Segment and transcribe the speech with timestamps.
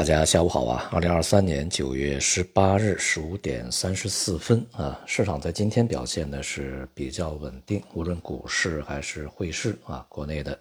[0.00, 0.88] 大家下午好啊！
[0.90, 10.58] 二零二三年九月十八日十五点三十四分啊，市场在今天表现的是比较稳定，无论股市还是汇市啊，国内的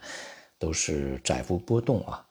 [0.57, 2.21] 都是窄幅波动啊。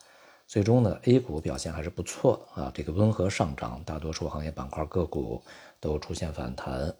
[0.46, 5.43] 最终呢，A 股表现还是不错的啊，这个温和上涨，大多数行业板块个股
[5.80, 6.95] 都出现反弹。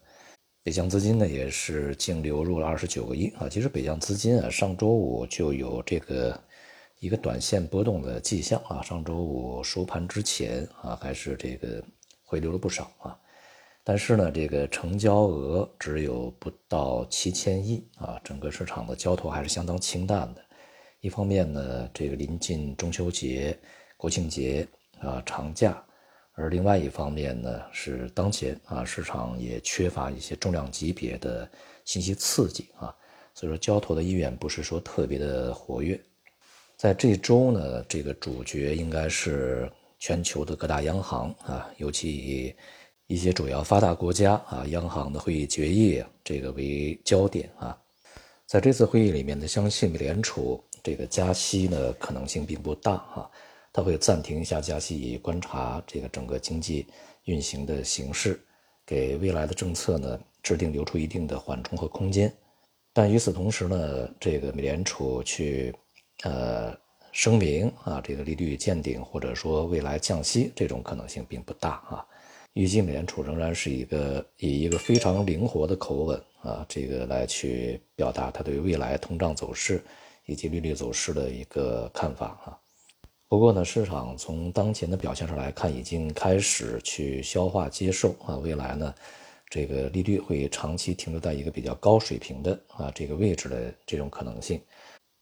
[0.63, 3.47] 北向资金呢也是净流入了二十九个亿啊。
[3.47, 6.41] 其实北向资金啊，上周五就有这个。
[6.99, 11.81] 一个短线波动的迹象啊，上周五收盘之前啊，还是这个
[12.25, 13.17] 回流了不少啊，
[13.85, 20.41] 但是呢，这个成交额只有不到七千亿啊，整个市场的交投还是相当清淡的。
[20.99, 23.57] 一方面呢，这个临近中秋节、
[23.95, 24.67] 国庆节
[24.99, 25.81] 啊长假，
[26.33, 31.49] 而另外一方面呢，是当前啊市场也缺乏一些重量级别的
[31.85, 32.93] 信息刺激啊，
[33.33, 35.97] 所以说交投的意愿不是说特别的活跃。
[36.79, 42.55] 在这周呢，这个主角应该是全球的各大央行啊，尤其以
[43.07, 47.77] 一些主要发达国家啊央行的会议决议这个为焦点啊。
[48.45, 53.29] 在这次会议里面呢，相信美联储这个加息呢可能性并不大哈，
[53.73, 56.87] 它会暂停一下加息，以观察这个整个经济
[57.25, 58.39] 运行的形势，
[58.85, 62.33] 给未来的政策呢制定留出一定的缓冲和空间。
[62.93, 65.75] 但与此同时呢，这个美联储去。
[66.23, 66.77] 呃，
[67.11, 72.05] 声明啊，这个利率见顶或者说未来降息这种可能性并不大啊。
[72.53, 79.81] 预计美联储仍然是一个以一个非常灵活的口吻啊，这个来去表达它对未来通胀走势
[80.25, 82.57] 以及利率走势的一个看法啊。
[83.27, 88.93] 不过呢，市场从当前的表现上来看，已经开始去消化接受啊，未来呢，
[89.47, 94.59] 这个利率会长期停留在一个比较高水平的啊这个位置的这种可能性。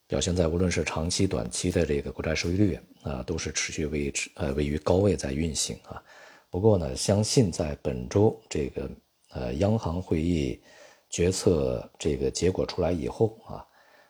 [0.07, 6.01] 表现在无论是长期、短期的这个国债收益率啊，都是持续维持呃位于高位在运行啊。
[6.49, 8.89] 不过呢，相信在本周这个
[9.31, 10.61] 呃央行会议
[11.09, 13.65] 决策这个结果出来以后啊，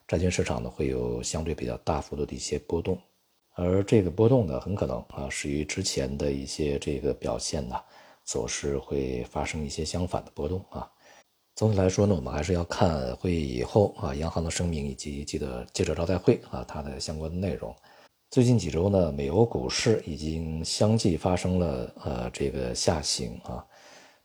[0.07, 3.01] 债券市场呢会有相对比较大幅度的一些波动，
[3.55, 7.75] 而这个波动呢很可能啊是与之前的一些这个表现呢
[8.23, 10.88] 走势会发生一些相反的波动啊。
[11.57, 17.75] 总体来说呢，我们还是要看会议以后啊，央行的声明以及记得记者招待会啊，它的相关的内容。
[18.29, 23.66] 最近几周呢，美欧股市已经相继发生了呃这个下行啊，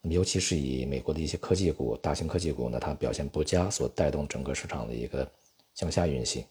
[0.03, 5.27] 那么尤其是以美国的一些科技股、大型科技股呢，它表现不佳，所带动整个市场的一个
[5.75, 6.45] 向下运行。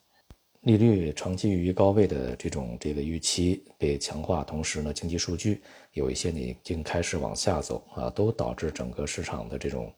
[0.62, 5.62] 利率长期于高位的这种这个预期被强化，同时呢，经济数据
[5.94, 9.94] 有一些已经开始往下走啊，都导致整个市场的这种。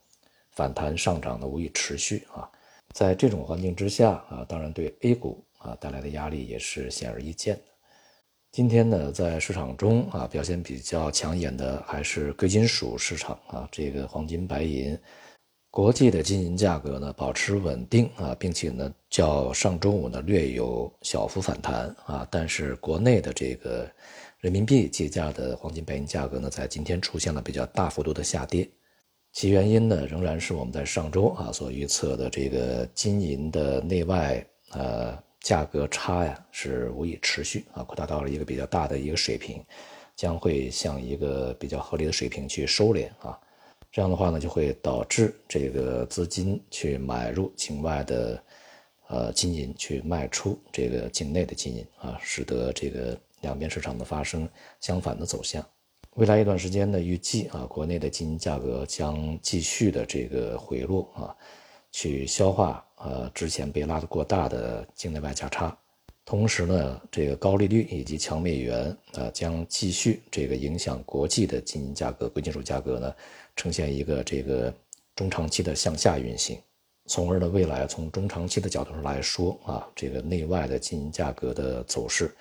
[0.56, 2.50] 反弹上涨的无以持续啊，
[2.94, 7.62] 在这种环境之下啊，当然对 A 股啊带来的压力也是显而易见的。
[8.52, 14.96] 今天呢，在市场中啊表现比较抢眼的还是贵金属市场啊，这个黄金、白银，
[15.72, 23.90] 国际的金银价格呢保持稳定啊，并且呢较上周五呢略有小幅反弹啊，但是国内的这个
[24.38, 28.70] 人民币计价的黄金、白银价格呢，在今天出现了比较大幅度的下跌。
[29.34, 39.66] 其原因呢，仍然是我们在上周啊所预测的这个金银的内外呃价格差呀，是无以持续啊，扩大到了一个比较大的一个水平，
[40.16, 43.38] 将会向一个比较合理的水平去收敛啊。
[43.92, 48.44] 这样的话呢，就会导致这个资金去买入境外的
[49.08, 54.48] 呃金银，去卖出这个境内的金银啊，使得这个两边市场的发生
[54.80, 55.66] 相反的走向。
[56.16, 61.36] 未来一段时间呢，预计啊，国内的金银价格将继续的这个回落啊，
[61.92, 65.76] 去消化呃之前被拉得过大的境内外价差。
[66.24, 73.16] 同时呢，这个高利率以及强美元啊，将继续这个影响国际的金银价格、贵金属价格呢，
[73.56, 74.72] 呈现一个这个
[75.16, 76.60] 中长期的向下运行。
[77.08, 82.36] 从而呢，未来从中长期的角度上来说啊，这个内外的金银价格的走势。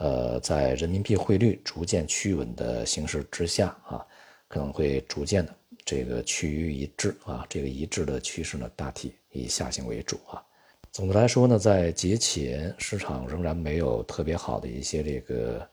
[0.00, 4.00] 呃，在人民币汇率逐渐趋稳的形势之下啊，
[4.48, 5.54] 可能会逐渐的
[5.84, 10.42] 这个趋于一致啊，这个一致的趋势呢，大体以下行为主啊。
[10.90, 15.68] 总的来说呢，在节前市场仍然没有特别好的一些这个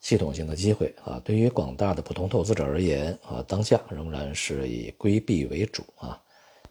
[0.00, 1.20] 系统性的机会啊。
[1.22, 6.18] 对于广大的普通投资者而言啊，当下仍然是以规避为主啊，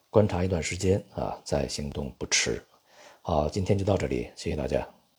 [0.10, 2.60] 观察一段时间啊，再行动不迟。
[3.22, 4.99] 好，今天就到这里，谢谢大家。